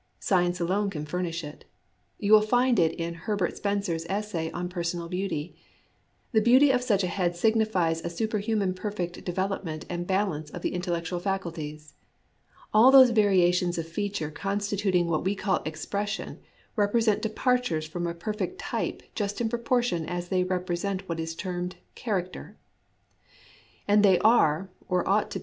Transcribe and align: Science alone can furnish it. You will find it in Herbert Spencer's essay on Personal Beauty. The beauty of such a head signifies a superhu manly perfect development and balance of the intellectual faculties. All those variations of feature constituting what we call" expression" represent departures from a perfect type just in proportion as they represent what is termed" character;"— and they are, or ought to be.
Science 0.19 0.59
alone 0.59 0.89
can 0.89 1.05
furnish 1.05 1.43
it. 1.43 1.63
You 2.17 2.31
will 2.31 2.41
find 2.41 2.79
it 2.79 2.91
in 2.93 3.13
Herbert 3.13 3.55
Spencer's 3.55 4.03
essay 4.09 4.49
on 4.49 4.67
Personal 4.67 5.07
Beauty. 5.07 5.55
The 6.31 6.41
beauty 6.41 6.71
of 6.71 6.81
such 6.81 7.03
a 7.03 7.07
head 7.07 7.35
signifies 7.35 8.01
a 8.03 8.07
superhu 8.07 8.57
manly 8.57 8.73
perfect 8.73 9.23
development 9.23 9.85
and 9.91 10.07
balance 10.07 10.49
of 10.49 10.63
the 10.63 10.73
intellectual 10.73 11.19
faculties. 11.19 11.93
All 12.73 12.89
those 12.89 13.11
variations 13.11 13.77
of 13.77 13.87
feature 13.87 14.31
constituting 14.31 15.05
what 15.07 15.23
we 15.23 15.35
call" 15.35 15.61
expression" 15.67 16.39
represent 16.85 17.21
departures 17.21 17.85
from 17.85 18.07
a 18.07 18.15
perfect 18.15 18.57
type 18.57 19.03
just 19.13 19.39
in 19.39 19.49
proportion 19.49 20.07
as 20.07 20.29
they 20.29 20.43
represent 20.43 21.07
what 21.07 21.19
is 21.19 21.35
termed" 21.35 21.75
character;"— 22.03 22.57
and 23.87 24.01
they 24.01 24.17
are, 24.19 24.71
or 24.89 25.07
ought 25.07 25.29
to 25.29 25.37
be. 25.37 25.39